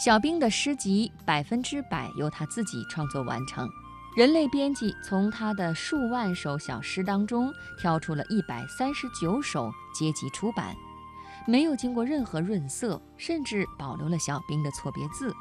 [0.00, 3.68] 小兵的诗集百分之百由他自己创作完成。
[4.16, 10.74] 人类编辑从他的数万首小诗当中挑出了一百三十九首结集出版，
[11.46, 15.34] 没有经过任何润色，甚至保留了小兵的错别字，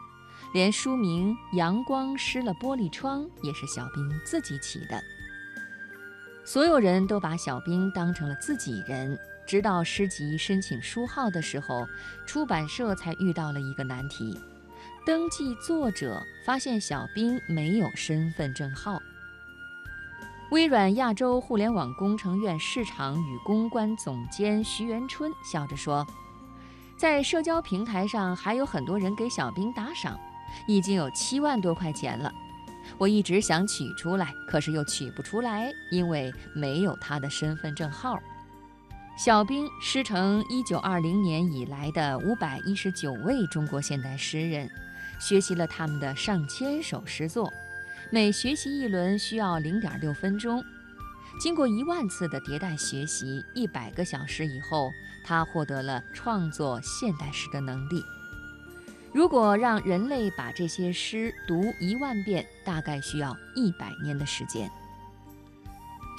[0.54, 5.02] 连书名《阳光湿了玻璃窗》也是小兵自己起的。
[6.44, 9.18] 所有人都把小兵当成了自己人，
[9.50, 11.88] 直到诗集申请书号的时候，
[12.28, 14.40] 出版社才遇到了一个难题。
[15.04, 19.02] 登记作者发现小兵没有身份证号。
[20.52, 26.06] 微软亚洲互联网工程院市场与公关总监徐元春笑着说
[26.96, 30.16] ：“在社交平台上还有很多人给小兵打赏，
[30.68, 32.32] 已经有七万多块钱了。
[33.00, 38.20] 我一直想取出来，可是又取不出来，因为没有他的身份证号。”
[39.20, 44.72] 小兵师承1920年以来的519位中国现代诗人。
[45.20, 47.52] 学习了他们的上千首诗作，
[48.10, 50.64] 每学习一轮需要零点六分钟。
[51.38, 54.90] 经过一万次的迭代学习，一百个小时以后，
[55.26, 58.02] 他获得了创作现代诗的能力。
[59.12, 64.72] 如果让人类把这些诗读一万遍，大概需要一百年的时间。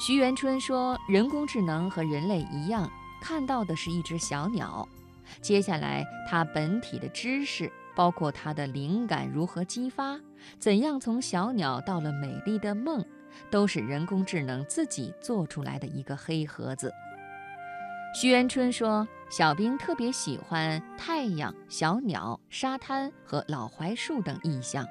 [0.01, 4.89] 徐元春说：“人工智能和人类一样，看到的是一只小鸟。
[5.43, 10.19] 接下来，它本体的知识。”包括它的灵感如何激发，
[10.59, 13.05] 怎样从小鸟到了美丽的梦，
[13.51, 16.91] 都是人工智能自己做出来的一个黑盒子。
[18.15, 24.87] 徐元春说：“小兵特别喜欢太阳、小鸟、沙滩和老槐树等意象。”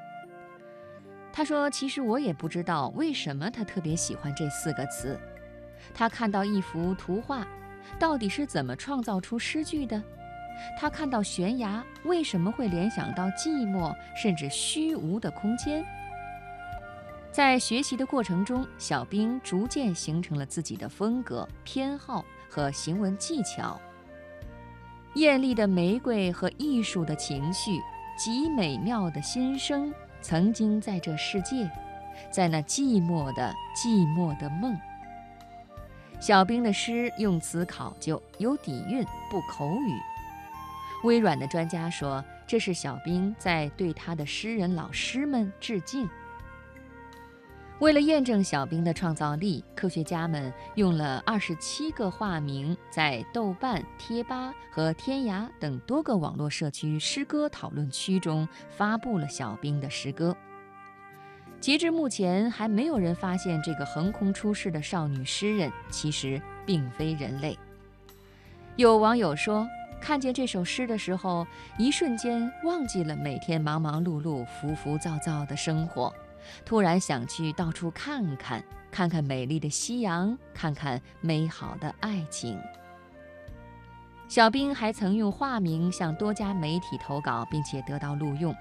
[1.39, 5.17] 他说：“其实我也不知道为什么他特别喜欢这四个词。
[5.93, 7.47] 他看到一幅图画，
[7.97, 10.03] 到底是怎么创造出诗句的？”
[10.77, 15.81] 他看到悬崖，为什么会联想到寂寞甚至虚无的空间？
[17.31, 23.79] 在学习的过程中，小兵逐渐形成了自己的风格、偏好和行文技巧。
[25.13, 27.79] 艳丽的玫瑰和艺术的情绪，
[28.17, 31.69] 极美妙的心声，曾经在这世界，
[32.31, 34.77] 在那寂寞的寂寞的梦。
[36.19, 39.93] 小兵的诗用词考究，有底蕴，不口语。
[41.05, 46.09] 微软的专家说：“这是小兵在对他的诗人老师们致敬。”
[47.79, 60.35] 为了验证小兵的创造力，科学家们用了二十七个化名，在豆瓣、贴吧和天涯等多个网络社区诗歌讨论区中发布了小兵的诗歌。
[61.61, 67.57] 截至目前，还没有人发现这个横空出世的少女诗人其实并非人类。
[68.75, 69.65] 有网友说。
[70.01, 71.45] 看见这首诗的时候，
[71.77, 76.13] 一瞬间忘记了每天忙忙碌碌、浮浮躁躁的生活，
[76.65, 82.59] 突然想去到处看看，看看美丽的夕阳，看看美好的爱情。
[84.27, 88.55] 小兵还曾用化名向多家媒体投稿，并且得到录用。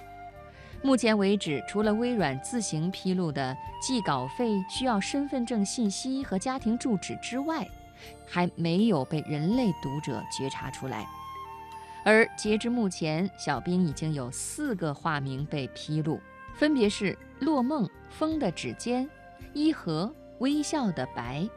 [0.83, 7.67] 目前为止，除了微软自行披露的寄稿费需要身份证信息和家庭住址之外，
[8.27, 11.05] 还没有被人类读者觉察出来。
[12.05, 16.19] 而截至目前，小兵已经有四个化名被披露，
[16.59, 19.09] 分别是“落梦”“风的指尖
[19.55, 21.49] ”“伊和”“微笑的白”。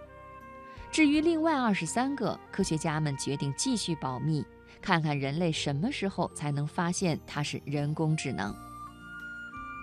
[0.91, 4.45] 至于另外二十三个，科学家们决定继续保密，
[4.79, 8.56] 看看人类什么时候才能发现它是人工智能。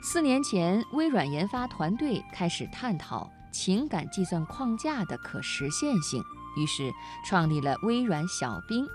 [0.05, 6.23] 四年前，微软研发团队开始探讨情感计算框架的可实现性，
[6.57, 6.93] 于是
[7.27, 8.87] 创立了微软小兵。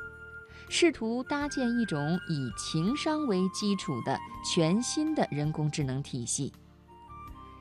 [0.70, 6.52] 试图搭建一种以情商为基础的全新的人工智能体系。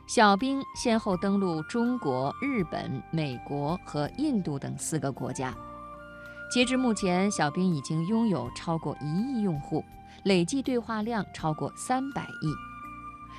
[0.07, 5.55] 小兵先后登陆中国、日本、美国和印度等四个国家。
[6.51, 9.83] 截至目前，小兵已经拥有超过一亿用户，
[10.25, 12.53] 累计对话量超过三百亿。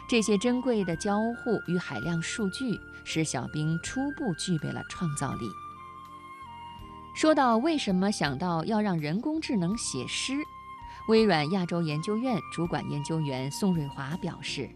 [0.09, 5.47] 这些珍贵的交互与海量数据，使小兵初步具备了创造力。
[7.13, 10.33] 说到为什么想到要让人工智能写诗，
[11.07, 14.67] 微软亚洲研究院主管研究员宋瑞华表示，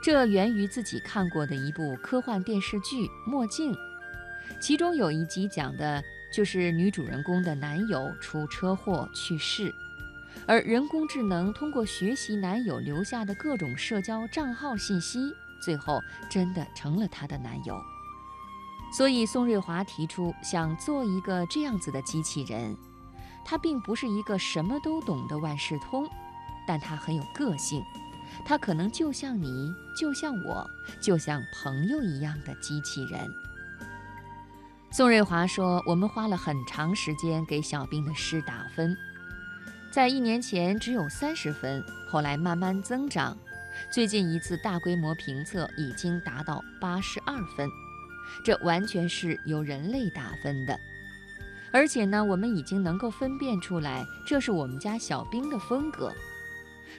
[0.00, 3.72] 这源于自己看过的一部科幻电视剧《墨镜》，
[4.60, 6.02] 其中有一集讲的
[6.32, 9.74] 就是女主人公的男友出车祸去世，
[10.46, 15.18] 而人工智能通过学习男友留下的各种社交账号信息，
[15.60, 17.76] 最后真的成了她的男友。
[18.92, 22.74] 所以，宋瑞华提出想做一个这样子的机器人，
[23.44, 26.08] 它并不是一个什么都懂的万事通，
[26.66, 27.82] 但它很有个性。
[28.44, 30.68] 它可能就像你，就像我，
[31.00, 33.28] 就像朋友一样的机器人。
[34.90, 38.96] 宋瑞华说：“我们花了很长时间给小兵的诗打分，
[39.90, 43.36] 在一年前只有三十分，后来慢慢增长，
[43.92, 47.68] 最近一次大规模评测已经达到八十二分。
[48.44, 50.78] 这完全是由人类打分的，
[51.72, 56.12] 而且呢，我们已经能够分辨出来，这是我们家小兵的风格。”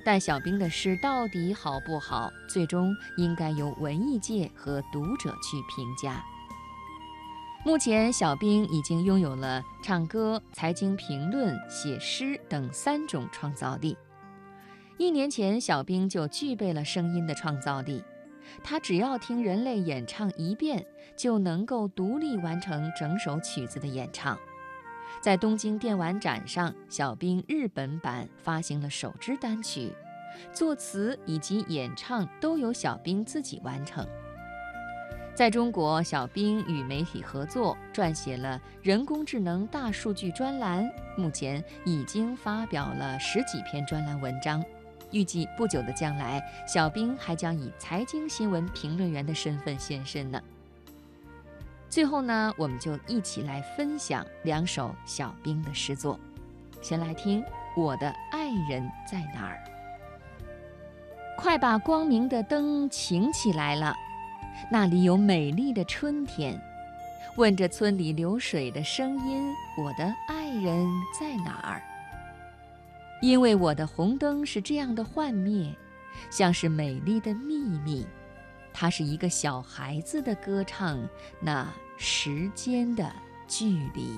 [0.06, 6.24] 但小兵的诗到底好不好，最终应该由文艺界和读者去评价。
[7.66, 13.98] 目前，小兵已经拥有了唱歌、财经评论、写诗等三种创造力。
[14.98, 18.04] 一年前，小兵就具备了声音的创造力，
[18.64, 20.86] 他只要听人类演唱一遍，
[21.16, 24.38] 就能够独立完成整首曲子的演唱。
[25.22, 29.92] 在东京电玩展上，小兵日本版发行了首支单曲，
[30.54, 34.06] 作词以及演唱都由小兵自己完成。
[35.34, 44.64] 在中国，小兵与媒体合作撰写了人工智能大数据专栏，目前已经发表了十几篇专栏文章。
[45.12, 50.42] 预计不久的将来，小兵还将以财经新闻评论员的身份现身呢。
[51.90, 56.20] 最后呢，我们就一起来分享两首小兵的诗作。
[56.82, 57.42] 先来听
[57.76, 59.58] 《我的爱人在哪儿》。
[61.42, 63.96] 快把光明的灯请起来了，
[64.72, 66.60] 那里有美丽的春天。
[67.38, 70.88] 问着村里流水的声音，我的爱人
[71.20, 71.82] 在哪儿？
[73.22, 75.76] 因为我的红灯是这样的幻灭，
[76.30, 78.06] 像是美丽的秘密。
[78.74, 81.00] 它是一个小孩子的歌唱，
[81.42, 81.68] 那
[81.98, 83.12] 时间的
[83.48, 84.16] 距离。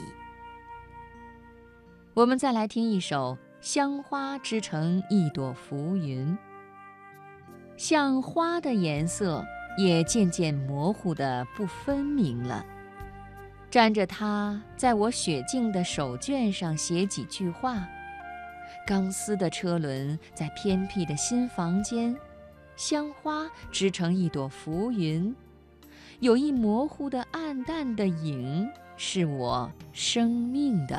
[2.14, 6.28] 我们再来听一首《香花织成一朵浮云》，
[7.78, 9.46] 像花的颜色
[9.78, 12.66] 也渐渐模糊的不分明了。
[13.72, 17.88] 沾着它，在我雪净的手绢上写几句话。
[18.86, 22.16] 钢丝的车轮在偏僻的新房间。
[22.76, 25.36] 香花织成一朵浮云，
[26.20, 30.96] 有一模糊的暗淡的影，是我生命的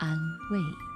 [0.00, 0.16] 安
[0.50, 0.91] 慰。